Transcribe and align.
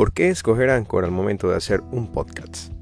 ¿Por 0.00 0.14
qué 0.14 0.30
escoger 0.30 0.70
Anchor 0.70 1.04
al 1.04 1.10
momento 1.10 1.50
de 1.50 1.56
hacer 1.56 1.82
un 1.92 2.10
podcast? 2.10 2.72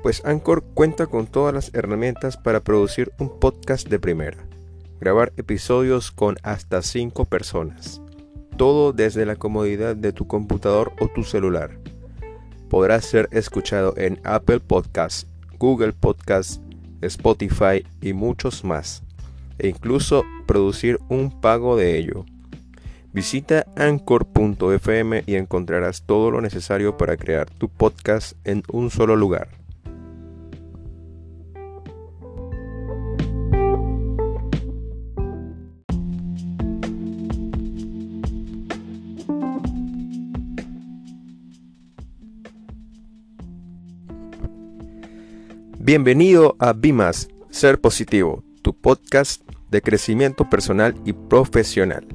Pues 0.00 0.24
Anchor 0.24 0.62
cuenta 0.62 1.08
con 1.08 1.26
todas 1.26 1.52
las 1.52 1.74
herramientas 1.74 2.36
para 2.36 2.60
producir 2.60 3.10
un 3.18 3.40
podcast 3.40 3.88
de 3.88 3.98
primera. 3.98 4.38
Grabar 5.00 5.32
episodios 5.36 6.12
con 6.12 6.36
hasta 6.44 6.82
5 6.82 7.24
personas. 7.24 8.00
Todo 8.56 8.92
desde 8.92 9.26
la 9.26 9.34
comodidad 9.34 9.96
de 9.96 10.12
tu 10.12 10.28
computador 10.28 10.92
o 11.00 11.08
tu 11.08 11.24
celular. 11.24 11.80
Podrá 12.70 13.00
ser 13.00 13.28
escuchado 13.32 13.94
en 13.96 14.20
Apple 14.22 14.60
Podcasts, 14.60 15.26
Google 15.58 15.94
Podcasts, 15.94 16.60
Spotify 17.00 17.84
y 18.00 18.12
muchos 18.12 18.62
más. 18.62 19.02
E 19.58 19.66
incluso 19.66 20.22
producir 20.46 21.00
un 21.08 21.40
pago 21.40 21.76
de 21.76 21.98
ello. 21.98 22.24
Visita 23.14 23.64
anchor.fm 23.76 25.22
y 25.24 25.36
encontrarás 25.36 26.02
todo 26.02 26.32
lo 26.32 26.40
necesario 26.40 26.96
para 26.96 27.16
crear 27.16 27.48
tu 27.48 27.68
podcast 27.68 28.36
en 28.42 28.64
un 28.72 28.90
solo 28.90 29.14
lugar. 29.14 29.50
Bienvenido 45.78 46.56
a 46.58 46.72
Bimas, 46.72 47.28
Ser 47.50 47.80
Positivo, 47.80 48.42
tu 48.62 48.74
podcast 48.74 49.48
de 49.70 49.82
crecimiento 49.82 50.50
personal 50.50 50.96
y 51.04 51.12
profesional. 51.12 52.08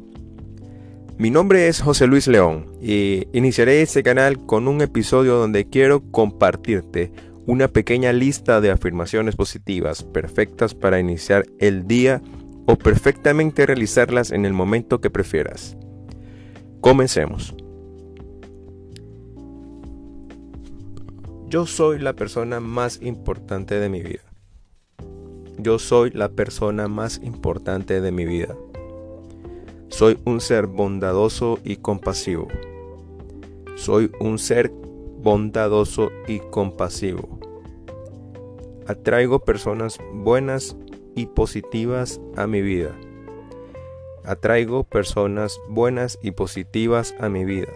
Mi 1.20 1.32
nombre 1.32 1.68
es 1.68 1.82
José 1.82 2.08
Luis 2.08 2.28
León 2.28 2.78
y 2.82 3.28
iniciaré 3.34 3.82
este 3.82 4.04
canal 4.04 4.46
con 4.46 4.70
un 4.70 4.80
episodio 4.80 5.36
donde 5.36 5.68
quiero 5.68 6.02
compartirte 6.12 7.12
una 7.46 7.68
pequeña 7.68 8.14
lista 8.14 8.62
de 8.62 8.72
afirmaciones 8.72 9.36
positivas 9.36 10.02
perfectas 10.02 10.74
para 10.74 10.98
iniciar 10.98 11.44
el 11.60 11.88
día 11.88 12.22
o 12.68 12.78
perfectamente 12.78 13.66
realizarlas 13.66 14.32
en 14.32 14.46
el 14.46 14.54
momento 14.54 15.02
que 15.02 15.10
prefieras. 15.10 15.76
Comencemos. 16.80 17.54
Yo 21.50 21.66
soy 21.66 22.00
la 22.00 22.14
persona 22.14 22.62
más 22.62 23.02
importante 23.02 23.78
de 23.78 23.90
mi 23.90 24.02
vida. 24.04 24.24
Yo 25.58 25.80
soy 25.80 26.12
la 26.12 26.30
persona 26.30 26.88
más 26.88 27.20
importante 27.22 28.00
de 28.00 28.12
mi 28.14 28.24
vida. 28.24 28.56
Soy 29.90 30.20
un 30.24 30.40
ser 30.40 30.68
bondadoso 30.68 31.60
y 31.64 31.78
compasivo. 31.78 32.48
Soy 33.76 34.12
un 34.20 34.38
ser 34.38 34.72
bondadoso 34.72 36.12
y 36.28 36.40
compasivo. 36.40 37.40
Atraigo 38.88 39.40
personas 39.40 40.00
buenas 40.14 40.78
y 41.16 41.26
positivas 41.26 42.22
a 42.36 42.48
mi 42.48 42.62
vida. 42.62 42.96
Atraigo 44.24 44.84
personas 44.84 45.60
buenas 45.68 46.20
y 46.22 46.32
positivas 46.32 47.16
a 47.20 47.28
mi 47.28 47.44
vida. 47.44 47.74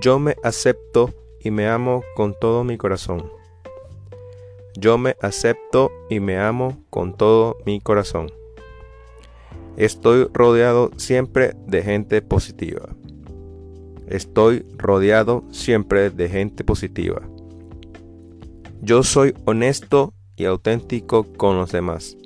Yo 0.00 0.18
me 0.18 0.36
acepto 0.42 1.14
y 1.40 1.52
me 1.52 1.68
amo 1.68 2.02
con 2.16 2.34
todo 2.38 2.64
mi 2.64 2.76
corazón. 2.76 3.30
Yo 4.76 4.98
me 4.98 5.16
acepto 5.22 5.90
y 6.10 6.20
me 6.20 6.38
amo 6.38 6.76
con 6.90 7.16
todo 7.16 7.56
mi 7.64 7.80
corazón. 7.80 8.30
Estoy 9.76 10.28
rodeado 10.32 10.90
siempre 10.96 11.54
de 11.66 11.82
gente 11.82 12.22
positiva. 12.22 12.96
Estoy 14.06 14.64
rodeado 14.78 15.44
siempre 15.50 16.08
de 16.08 16.28
gente 16.30 16.64
positiva. 16.64 17.20
Yo 18.80 19.02
soy 19.02 19.34
honesto 19.44 20.14
y 20.36 20.46
auténtico 20.46 21.24
con 21.24 21.58
los 21.58 21.72
demás. 21.72 22.16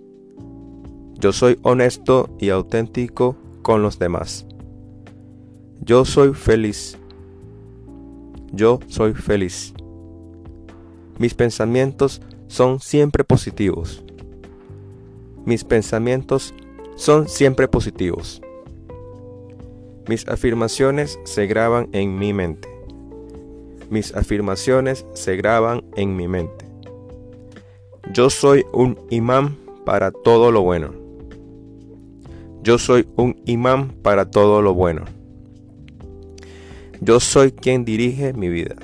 Yo 1.19 1.33
soy 1.33 1.59
honesto 1.63 2.31
y 2.39 2.51
auténtico 2.51 3.37
con 3.63 3.83
los 3.83 3.99
demás. 3.99 4.47
Yo 5.81 6.05
soy 6.05 6.35
feliz. 6.35 6.99
Yo 8.53 8.79
soy 8.87 9.13
feliz. 9.15 9.75
Mis 11.19 11.35
pensamientos 11.35 12.23
son 12.47 12.79
siempre 12.79 13.25
positivos. 13.25 14.05
Mis 15.45 15.65
pensamientos 15.65 16.55
son 16.97 17.29
siempre 17.29 17.69
positivos. 17.69 18.41
Mis 20.09 20.27
afirmaciones 20.29 21.19
se 21.25 21.47
graban 21.47 21.89
en 21.93 22.19
mi 22.19 22.33
mente. 22.33 22.69
Mis 23.91 24.15
afirmaciones 24.15 25.07
se 25.15 25.37
graban 25.37 25.85
en 25.97 26.17
mi 26.17 26.29
mente. 26.29 26.65
Yo 28.13 28.31
soy 28.31 28.65
un 28.73 28.99
imán 29.11 29.57
para 29.85 30.11
todo 30.11 30.51
lo 30.51 30.63
bueno. 30.63 30.93
Yo 32.63 32.79
soy 32.79 33.09
un 33.17 33.41
imán 33.47 33.89
para 34.03 34.31
todo 34.31 34.63
lo 34.63 34.75
bueno. 34.75 35.05
Yo 37.01 37.21
soy 37.21 37.53
quien 37.53 37.85
dirige 37.85 38.33
mi 38.33 38.49
vida. 38.49 38.77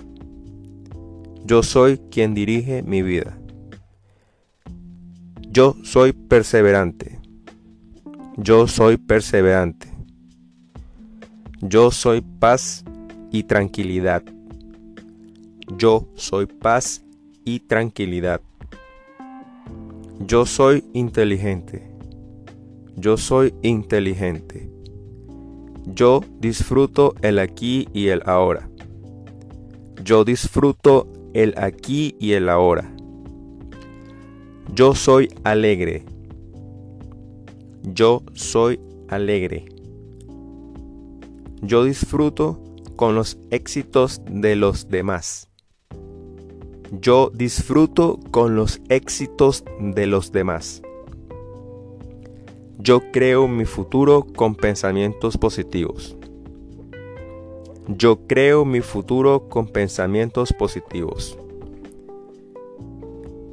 Yo 1.45 1.63
soy 1.63 1.99
quien 2.11 2.35
dirige 2.35 2.83
mi 2.83 3.03
vida. 3.03 3.39
Yo 5.51 5.77
soy 5.83 6.13
perseverante. 6.13 7.16
Yo 8.39 8.69
soy 8.69 8.99
perseverante. 8.99 9.89
Yo 11.63 11.91
soy 11.91 12.21
paz 12.21 12.85
y 13.33 13.45
tranquilidad. 13.45 14.23
Yo 15.79 16.07
soy 16.17 16.45
paz 16.45 17.03
y 17.47 17.61
tranquilidad. 17.61 18.43
Yo 20.21 20.45
soy 20.45 20.85
inteligente. 20.93 21.91
Yo 22.95 23.17
soy 23.17 23.55
inteligente. 23.63 24.71
Yo 25.87 26.21
disfruto 26.39 27.15
el 27.23 27.39
aquí 27.39 27.89
y 27.95 28.09
el 28.09 28.23
ahora. 28.27 28.69
Yo 30.05 30.25
disfruto 30.25 31.09
el 31.33 31.55
aquí 31.57 32.15
y 32.21 32.33
el 32.33 32.51
ahora. 32.51 32.95
Yo 34.75 34.95
soy 34.95 35.31
alegre. 35.43 36.05
Yo 37.89 38.25
soy 38.35 38.81
alegre. 39.09 39.67
Yo 41.63 41.85
disfruto 41.85 42.61
con 42.97 43.15
los 43.15 43.39
éxitos 43.51 44.21
de 44.29 44.57
los 44.57 44.89
demás. 44.89 45.49
Yo 47.01 47.31
disfruto 47.33 48.19
con 48.33 48.57
los 48.57 48.81
éxitos 48.89 49.65
de 49.79 50.09
los 50.09 50.33
demás. 50.33 50.83
Yo 52.79 53.01
creo 53.13 53.47
mi 53.47 53.65
futuro 53.65 54.27
con 54.35 54.57
pensamientos 54.57 55.39
positivos. 55.39 56.17
Yo 57.87 58.27
creo 58.27 58.65
mi 58.65 58.81
futuro 58.81 59.49
con 59.49 59.69
pensamientos 59.69 60.53
positivos. 60.53 61.39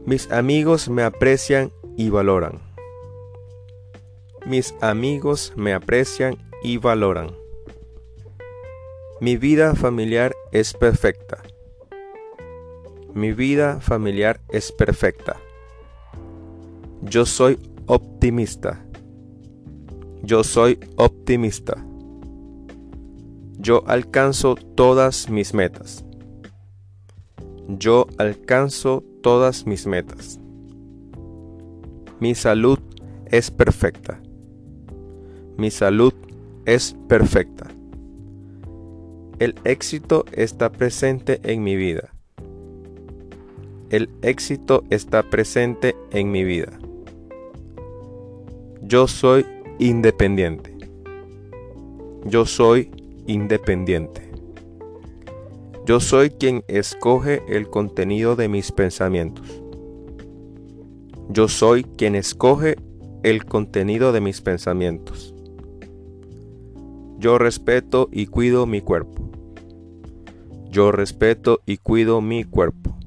Mis 0.07 0.31
amigos 0.31 0.89
me 0.89 1.03
aprecian 1.03 1.71
y 1.97 2.09
valoran. 2.09 2.72
Mis 4.46 4.76
amigos 4.81 5.54
me 5.56 5.74
aprecian 5.74 6.38
y 6.62 6.78
valoran. 6.78 7.31
Mi 9.22 9.38
vida 9.38 9.74
familiar 9.74 10.36
es 10.52 10.74
perfecta. 10.74 11.42
Mi 13.14 13.31
vida 13.31 13.80
familiar 13.80 14.42
es 14.50 14.74
perfecta. 14.74 15.38
Yo 17.04 17.25
soy 17.25 17.57
optimista. 17.86 18.86
Yo 20.24 20.44
soy 20.44 20.78
optimista. 20.98 21.78
Yo 23.57 23.84
alcanzo 23.88 24.56
todas 24.56 25.30
mis 25.30 25.54
metas. 25.54 26.04
Yo 27.69 28.07
alcanzo 28.18 29.06
todas 29.22 29.66
mis 29.66 29.88
metas. 29.88 30.38
Mi 32.19 32.36
salud 32.36 32.80
es 33.28 33.50
perfecta. 33.50 34.19
Mi 35.57 35.69
salud 35.69 36.13
es 36.65 36.95
perfecta. 37.07 37.67
El 39.39 39.55
éxito 39.65 40.25
está 40.31 40.71
presente 40.71 41.39
en 41.44 41.63
mi 41.63 41.75
vida. 41.75 42.13
El 43.89 44.09
éxito 44.21 44.83
está 44.89 45.21
presente 45.23 45.95
en 46.11 46.31
mi 46.31 46.44
vida. 46.44 46.79
Yo 48.81 49.07
soy 49.07 49.45
independiente. 49.79 50.75
Yo 52.25 52.45
soy 52.45 52.89
independiente. 53.27 54.31
Yo 55.85 56.00
soy 56.00 56.29
quien 56.29 56.63
escoge 56.67 57.44
el 57.47 57.69
contenido 57.69 58.35
de 58.35 58.47
mis 58.47 58.71
pensamientos. 58.71 59.61
Yo 61.29 61.47
soy 61.47 61.83
quien 61.83 62.15
escoge 62.15 62.77
el 63.23 63.45
contenido 63.45 64.11
de 64.11 64.21
mis 64.21 64.41
pensamientos. 64.41 65.32
Yo 67.24 67.38
respeto 67.38 68.10
y 68.12 68.25
cuido 68.25 68.66
mi 68.66 68.81
cuerpo. 68.81 69.31
Yo 70.70 70.92
respeto 70.92 71.62
y 71.66 71.78
cuido 71.78 72.20
mi 72.20 72.44
cuerpo. 72.44 72.98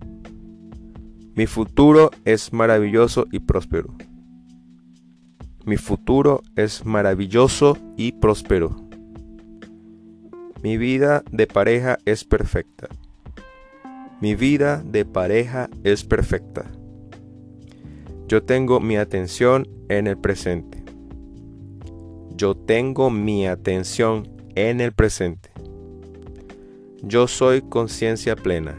Mi 1.34 1.46
futuro 1.46 2.10
es 2.24 2.50
maravilloso 2.50 3.26
y 3.30 3.40
próspero. 3.40 3.94
Mi 5.66 5.76
futuro 5.76 6.40
es 6.56 6.86
maravilloso 6.86 7.76
y 7.98 8.12
próspero. 8.12 8.88
Mi 10.62 10.78
vida 10.78 11.22
de 11.30 11.46
pareja 11.46 11.98
es 12.06 12.24
perfecta. 12.24 12.88
Mi 14.22 14.34
vida 14.34 14.82
de 14.82 15.04
pareja 15.04 15.68
es 15.84 16.04
perfecta. 16.04 16.64
Yo 18.28 18.42
tengo 18.42 18.80
mi 18.80 18.96
atención 18.96 19.68
en 19.90 20.06
el 20.06 20.16
presente. 20.16 20.75
Yo 22.36 22.54
tengo 22.54 23.08
mi 23.08 23.46
atención 23.46 24.28
en 24.54 24.82
el 24.82 24.92
presente. 24.92 25.50
Yo 27.02 27.28
soy 27.28 27.62
conciencia 27.62 28.36
plena. 28.36 28.78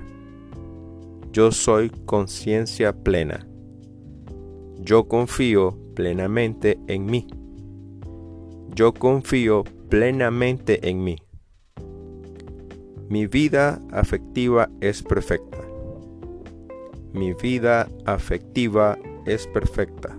Yo 1.32 1.52
soy 1.52 1.90
conciencia 2.06 2.94
plena. 2.94 3.48
Yo 4.80 5.08
confío 5.08 5.76
plenamente 5.96 6.78
en 6.88 7.08
mí. 7.08 7.26
Yo 8.76 8.94
confío 8.94 9.64
plenamente 9.90 10.88
en 10.88 11.04
mí. 11.04 11.16
Mi 13.10 13.26
vida 13.26 13.82
afectiva 13.92 14.70
es 14.82 15.02
perfecta. 15.02 15.58
Mi 17.12 17.34
vida 17.34 17.90
afectiva 18.06 19.00
es 19.26 19.48
perfecta. 19.48 20.16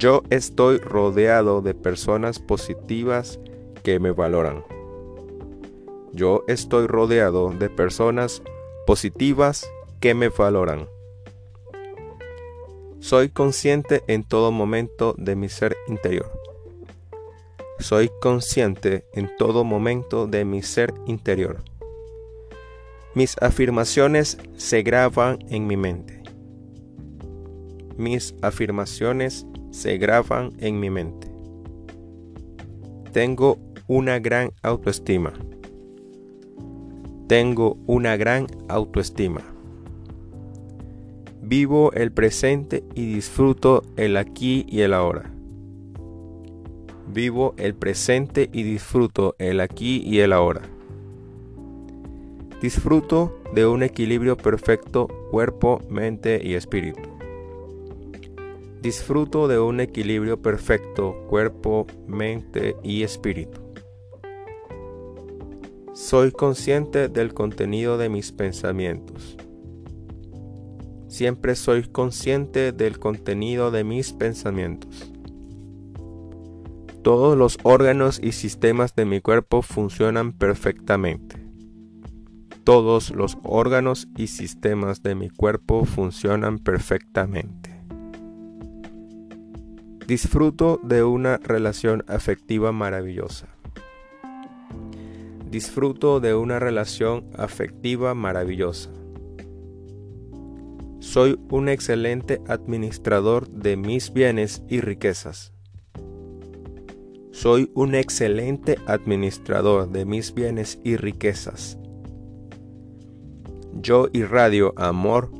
Yo 0.00 0.22
estoy 0.30 0.78
rodeado 0.78 1.60
de 1.60 1.74
personas 1.74 2.38
positivas 2.38 3.38
que 3.82 4.00
me 4.00 4.12
valoran. 4.12 4.64
Yo 6.14 6.42
estoy 6.48 6.86
rodeado 6.86 7.50
de 7.50 7.68
personas 7.68 8.42
positivas 8.86 9.70
que 10.00 10.14
me 10.14 10.30
valoran. 10.30 10.88
Soy 13.00 13.28
consciente 13.28 14.02
en 14.06 14.24
todo 14.24 14.50
momento 14.52 15.14
de 15.18 15.36
mi 15.36 15.50
ser 15.50 15.76
interior. 15.86 16.32
Soy 17.78 18.10
consciente 18.22 19.04
en 19.12 19.30
todo 19.36 19.64
momento 19.64 20.26
de 20.26 20.46
mi 20.46 20.62
ser 20.62 20.94
interior. 21.08 21.62
Mis 23.14 23.36
afirmaciones 23.42 24.38
se 24.56 24.82
graban 24.82 25.40
en 25.50 25.66
mi 25.66 25.76
mente. 25.76 26.22
Mis 27.98 28.34
afirmaciones 28.40 29.44
se 29.70 29.98
graban 29.98 30.52
en 30.58 30.80
mi 30.80 30.90
mente. 30.90 31.28
Tengo 33.12 33.58
una 33.86 34.18
gran 34.18 34.50
autoestima. 34.62 35.32
Tengo 37.26 37.76
una 37.86 38.16
gran 38.16 38.46
autoestima. 38.68 39.42
Vivo 41.42 41.92
el 41.92 42.12
presente 42.12 42.84
y 42.94 43.12
disfruto 43.12 43.82
el 43.96 44.16
aquí 44.16 44.64
y 44.68 44.82
el 44.82 44.94
ahora. 44.94 45.30
Vivo 47.12 47.54
el 47.56 47.74
presente 47.74 48.48
y 48.52 48.62
disfruto 48.62 49.34
el 49.38 49.60
aquí 49.60 50.02
y 50.06 50.20
el 50.20 50.32
ahora. 50.32 50.62
Disfruto 52.62 53.40
de 53.54 53.66
un 53.66 53.82
equilibrio 53.82 54.36
perfecto 54.36 55.08
cuerpo, 55.30 55.80
mente 55.88 56.40
y 56.44 56.54
espíritu. 56.54 57.19
Disfruto 58.82 59.46
de 59.46 59.60
un 59.60 59.78
equilibrio 59.80 60.40
perfecto 60.40 61.26
cuerpo, 61.28 61.86
mente 62.06 62.76
y 62.82 63.02
espíritu. 63.02 63.60
Soy 65.92 66.32
consciente 66.32 67.08
del 67.08 67.34
contenido 67.34 67.98
de 67.98 68.08
mis 68.08 68.32
pensamientos. 68.32 69.36
Siempre 71.08 71.56
soy 71.56 71.82
consciente 71.88 72.72
del 72.72 72.98
contenido 72.98 73.70
de 73.70 73.84
mis 73.84 74.14
pensamientos. 74.14 75.12
Todos 77.02 77.36
los 77.36 77.58
órganos 77.62 78.18
y 78.22 78.32
sistemas 78.32 78.94
de 78.94 79.04
mi 79.04 79.20
cuerpo 79.20 79.60
funcionan 79.60 80.32
perfectamente. 80.32 81.36
Todos 82.64 83.10
los 83.10 83.36
órganos 83.42 84.08
y 84.16 84.28
sistemas 84.28 85.02
de 85.02 85.14
mi 85.14 85.28
cuerpo 85.28 85.84
funcionan 85.84 86.58
perfectamente. 86.58 87.69
Disfruto 90.10 90.80
de 90.82 91.04
una 91.04 91.36
relación 91.36 92.02
afectiva 92.08 92.72
maravillosa. 92.72 93.46
Disfruto 95.48 96.18
de 96.18 96.34
una 96.34 96.58
relación 96.58 97.30
afectiva 97.38 98.12
maravillosa. 98.12 98.90
Soy 100.98 101.38
un 101.48 101.68
excelente 101.68 102.40
administrador 102.48 103.48
de 103.50 103.76
mis 103.76 104.12
bienes 104.12 104.64
y 104.68 104.80
riquezas. 104.80 105.52
Soy 107.30 107.70
un 107.74 107.94
excelente 107.94 108.78
administrador 108.88 109.90
de 109.90 110.06
mis 110.06 110.34
bienes 110.34 110.80
y 110.82 110.96
riquezas. 110.96 111.78
Yo 113.74 114.08
irradio 114.12 114.74
amor, 114.76 115.30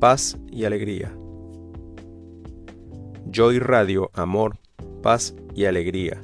paz 0.00 0.36
y 0.50 0.64
alegría. 0.64 1.16
Yo 3.34 3.50
irradio 3.50 4.12
amor, 4.14 4.58
paz 5.02 5.34
y 5.56 5.64
alegría. 5.64 6.22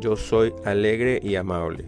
Yo 0.00 0.16
soy 0.16 0.52
alegre 0.64 1.20
y 1.22 1.36
amable. 1.36 1.84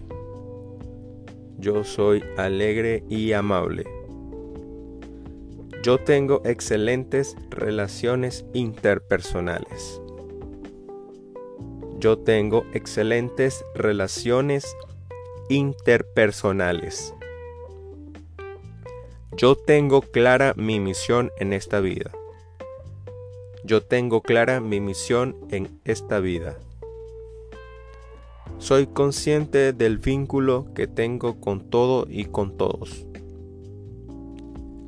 Yo 1.58 1.82
soy 1.82 2.22
alegre 2.36 3.02
y 3.08 3.32
amable. 3.32 3.84
Yo 5.82 5.98
tengo 5.98 6.40
excelentes 6.44 7.36
relaciones 7.50 8.46
interpersonales. 8.54 10.00
Yo 11.98 12.18
tengo 12.18 12.64
excelentes 12.74 13.64
relaciones 13.74 14.76
interpersonales. 15.48 17.12
Yo 19.36 19.56
tengo 19.56 20.00
clara 20.00 20.54
mi 20.56 20.78
misión 20.78 21.32
en 21.40 21.52
esta 21.52 21.80
vida. 21.80 22.12
Yo 23.66 23.82
tengo 23.82 24.22
clara 24.22 24.60
mi 24.60 24.80
misión 24.80 25.36
en 25.50 25.80
esta 25.84 26.20
vida. 26.20 26.56
Soy 28.58 28.86
consciente 28.86 29.74
del 29.74 29.98
vínculo 29.98 30.72
que 30.74 30.86
tengo 30.86 31.40
con 31.40 31.68
todo 31.68 32.06
y 32.08 32.24
con 32.24 32.56
todos. 32.56 33.06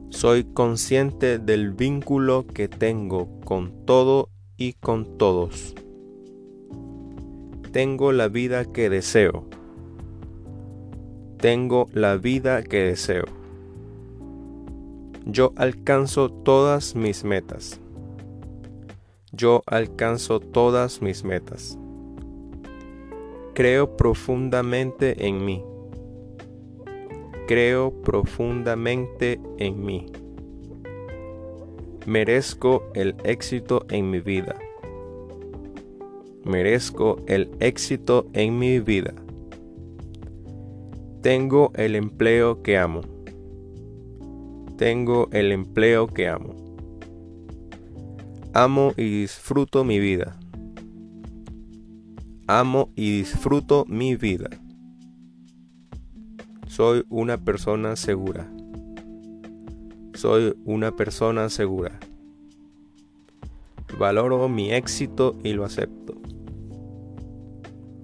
Soy 0.08 0.44
consciente 0.44 1.38
del 1.38 1.72
vínculo 1.72 2.46
que 2.46 2.68
tengo 2.68 3.28
con 3.44 3.84
todo 3.84 4.30
y 4.56 4.72
con 4.72 5.18
todos 5.18 5.74
tengo 7.72 8.12
la 8.12 8.28
vida 8.28 8.64
que 8.64 8.90
deseo. 8.90 9.44
Tengo 11.38 11.86
la 11.92 12.16
vida 12.16 12.62
que 12.62 12.82
deseo. 12.82 13.24
Yo 15.26 15.52
alcanzo 15.56 16.30
todas 16.30 16.96
mis 16.96 17.24
metas. 17.24 17.80
Yo 19.32 19.62
alcanzo 19.66 20.40
todas 20.40 21.02
mis 21.02 21.24
metas. 21.24 21.78
Creo 23.54 23.96
profundamente 23.96 25.26
en 25.26 25.44
mí. 25.44 25.64
Creo 27.46 27.90
profundamente 28.02 29.40
en 29.58 29.84
mí. 29.84 30.06
Merezco 32.06 32.84
el 32.94 33.16
éxito 33.24 33.84
en 33.90 34.10
mi 34.10 34.20
vida 34.20 34.58
merezco 36.48 37.22
el 37.26 37.50
éxito 37.60 38.26
en 38.32 38.58
mi 38.58 38.80
vida. 38.80 39.14
Tengo 41.20 41.72
el 41.74 41.94
empleo 41.94 42.62
que 42.62 42.78
amo. 42.78 43.02
Tengo 44.78 45.28
el 45.32 45.52
empleo 45.52 46.06
que 46.06 46.26
amo. 46.26 46.67
Amo 48.60 48.92
y 48.96 49.20
disfruto 49.20 49.84
mi 49.84 50.00
vida. 50.00 50.36
Amo 52.48 52.90
y 52.96 53.18
disfruto 53.18 53.84
mi 53.86 54.16
vida. 54.16 54.50
Soy 56.66 57.04
una 57.08 57.38
persona 57.38 57.94
segura. 57.94 58.50
Soy 60.14 60.56
una 60.64 60.90
persona 60.96 61.48
segura. 61.50 62.00
Valoro 63.96 64.48
mi 64.48 64.72
éxito 64.72 65.36
y 65.44 65.52
lo 65.52 65.64
acepto. 65.64 66.14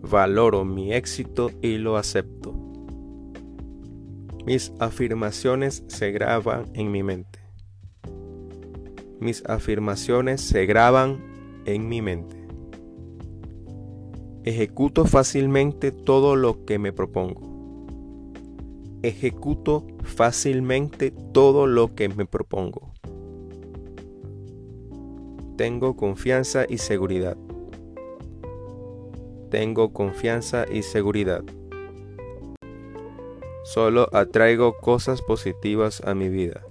Valoro 0.02 0.64
mi 0.64 0.92
éxito 0.92 1.50
y 1.62 1.78
lo 1.78 1.96
acepto. 1.96 2.54
Mis 4.46 4.73
afirmaciones 4.78 5.82
se 5.88 6.12
graban 6.12 6.70
en 6.75 6.92
mi 6.92 7.02
mente. 7.02 7.43
Mis 9.25 9.43
afirmaciones 9.47 10.43
se 10.43 10.66
graban 10.66 11.19
en 11.64 11.88
mi 11.88 12.02
mente. 12.02 12.37
Ejecuto 14.45 15.07
fácilmente 15.07 15.93
todo 15.93 16.37
lo 16.37 16.66
que 16.66 16.78
me 16.78 16.93
propongo. 16.93 17.40
ejecuto 19.02 19.87
fácilmente 20.02 21.11
todo 21.33 21.66
lo 21.66 21.95
que 21.95 22.11
me 22.11 22.26
propongo. 22.26 22.93
Tengo 25.57 25.97
confianza 25.97 26.66
y 26.69 26.76
seguridad. 26.76 27.38
Tengo 29.50 29.95
confianza 29.95 30.66
y 30.71 30.83
seguridad. 30.83 31.43
Solo 33.64 34.11
atraigo 34.12 34.76
cosas 34.76 35.23
positivas 35.23 36.02
a 36.04 36.14
mi 36.14 36.28
vida. 36.28 36.62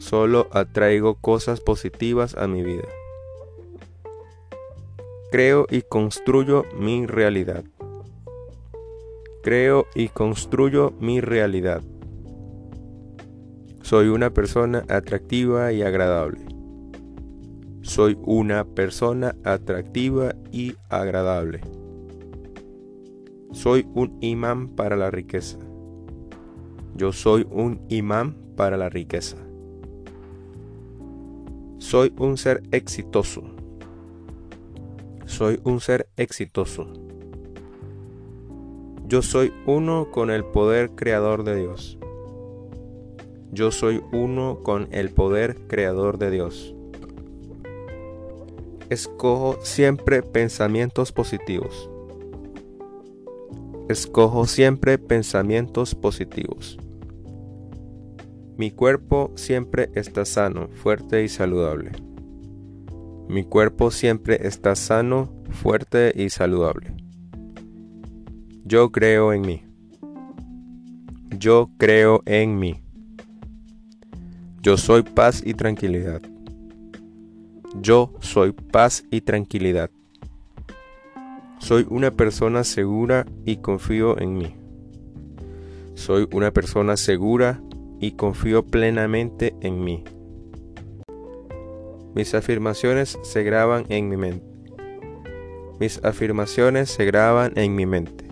Solo 0.00 0.48
atraigo 0.50 1.16
cosas 1.16 1.60
positivas 1.60 2.34
a 2.34 2.46
mi 2.48 2.62
vida. 2.62 2.88
Creo 5.30 5.66
y 5.70 5.82
construyo 5.82 6.64
mi 6.74 7.04
realidad. 7.06 7.64
Creo 9.42 9.86
y 9.94 10.08
construyo 10.08 10.94
mi 11.00 11.20
realidad. 11.20 11.82
Soy 13.82 14.08
una 14.08 14.30
persona 14.30 14.86
atractiva 14.88 15.70
y 15.70 15.82
agradable. 15.82 16.40
Soy 17.82 18.16
una 18.22 18.64
persona 18.64 19.36
atractiva 19.44 20.34
y 20.50 20.76
agradable. 20.88 21.60
Soy 23.52 23.86
un 23.92 24.16
imán 24.22 24.70
para 24.70 24.96
la 24.96 25.10
riqueza. 25.10 25.58
Yo 26.96 27.12
soy 27.12 27.46
un 27.50 27.82
imán 27.90 28.34
para 28.56 28.78
la 28.78 28.88
riqueza. 28.88 29.36
Soy 31.90 32.14
un 32.18 32.36
ser 32.36 32.62
exitoso. 32.70 33.42
Soy 35.26 35.58
un 35.64 35.80
ser 35.80 36.08
exitoso. 36.16 36.86
Yo 39.08 39.22
soy 39.22 39.52
uno 39.66 40.12
con 40.12 40.30
el 40.30 40.44
poder 40.44 40.92
creador 40.92 41.42
de 41.42 41.56
Dios. 41.56 41.98
Yo 43.50 43.72
soy 43.72 44.00
uno 44.12 44.60
con 44.62 44.86
el 44.92 45.10
poder 45.10 45.56
creador 45.66 46.18
de 46.18 46.30
Dios. 46.30 46.76
Escojo 48.88 49.58
siempre 49.60 50.22
pensamientos 50.22 51.10
positivos. 51.10 51.90
Escojo 53.88 54.46
siempre 54.46 54.96
pensamientos 54.96 55.96
positivos. 55.96 56.78
Mi 58.60 58.70
cuerpo 58.70 59.32
siempre 59.36 59.88
está 59.94 60.26
sano, 60.26 60.68
fuerte 60.68 61.24
y 61.24 61.30
saludable. 61.30 61.92
Mi 63.26 63.42
cuerpo 63.42 63.90
siempre 63.90 64.46
está 64.46 64.76
sano, 64.76 65.32
fuerte 65.48 66.12
y 66.14 66.28
saludable. 66.28 66.92
Yo 68.66 68.92
creo 68.92 69.32
en 69.32 69.40
mí. 69.40 69.62
Yo 71.38 71.70
creo 71.78 72.22
en 72.26 72.58
mí. 72.58 72.82
Yo 74.60 74.76
soy 74.76 75.04
paz 75.04 75.42
y 75.42 75.54
tranquilidad. 75.54 76.20
Yo 77.80 78.12
soy 78.20 78.52
paz 78.52 79.04
y 79.10 79.22
tranquilidad. 79.22 79.90
Soy 81.60 81.86
una 81.88 82.10
persona 82.10 82.62
segura 82.64 83.24
y 83.46 83.56
confío 83.56 84.20
en 84.20 84.36
mí. 84.36 84.54
Soy 85.94 86.28
una 86.30 86.50
persona 86.50 86.98
segura 86.98 87.62
y 88.00 88.12
confío 88.12 88.64
plenamente 88.64 89.54
en 89.60 89.84
mí. 89.84 90.02
Mis 92.14 92.34
afirmaciones 92.34 93.18
se 93.22 93.44
graban 93.44 93.84
en 93.88 94.08
mi 94.08 94.16
mente. 94.16 94.46
Mis 95.78 96.02
afirmaciones 96.02 96.90
se 96.90 97.04
graban 97.04 97.52
en 97.56 97.74
mi 97.74 97.86
mente. 97.86 98.24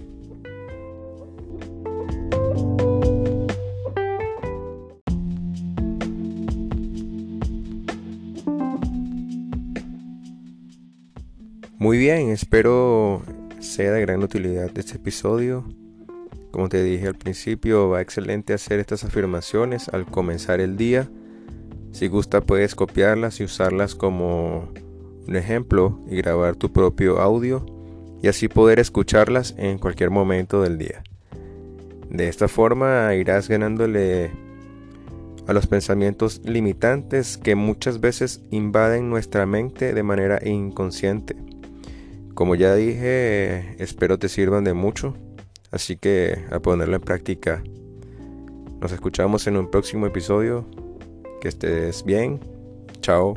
Muy 11.79 11.97
bien, 11.97 12.31
espero 12.31 13.23
sea 13.61 13.93
de 13.93 14.01
gran 14.01 14.23
utilidad 14.23 14.71
este 14.77 14.97
episodio. 14.97 15.65
Como 16.59 16.69
te 16.69 16.83
dije 16.83 17.07
al 17.07 17.15
principio, 17.15 17.89
va 17.89 18.01
excelente 18.01 18.53
hacer 18.53 18.81
estas 18.81 19.05
afirmaciones 19.05 19.89
al 19.91 20.07
comenzar 20.07 20.61
el 20.61 20.77
día. 20.77 21.09
Si 21.93 22.09
gusta 22.09 22.41
puedes 22.41 22.75
copiarlas 22.75 23.39
y 23.39 23.45
usarlas 23.45 23.95
como 23.95 24.69
un 25.29 25.37
ejemplo 25.37 26.01
y 26.11 26.17
grabar 26.17 26.57
tu 26.57 26.73
propio 26.73 27.21
audio 27.21 27.65
y 28.21 28.27
así 28.27 28.49
poder 28.49 28.81
escucharlas 28.81 29.55
en 29.57 29.79
cualquier 29.79 30.11
momento 30.11 30.61
del 30.61 30.79
día. 30.79 31.05
De 32.11 32.27
esta 32.27 32.49
forma 32.49 33.15
irás 33.15 33.49
ganándole 33.49 34.33
a 35.47 35.53
los 35.53 35.69
pensamientos 35.69 36.41
limitantes 36.45 37.39
que 37.39 37.55
muchas 37.55 38.01
veces 38.01 38.43
invaden 38.51 39.11
nuestra 39.11 39.47
mente 39.47 39.95
de 39.95 40.03
manera 40.03 40.41
inconsciente. 40.45 41.37
Como 42.35 42.57
ya 42.57 42.75
dije, 42.75 43.81
espero 43.81 44.19
te 44.19 44.29
sirvan 44.29 44.65
de 44.65 44.75
mucho, 44.75 45.15
así 45.71 45.97
que 45.97 46.45
a 46.51 46.61
ponerlo 46.61 46.97
en 46.97 47.03
práctica. 47.03 47.63
Nos 48.81 48.93
escuchamos 48.93 49.47
en 49.47 49.57
un 49.57 49.71
próximo 49.71 50.07
episodio. 50.07 50.65
Que 51.41 51.49
estés 51.49 52.05
bien. 52.05 52.41
Chao. 53.01 53.35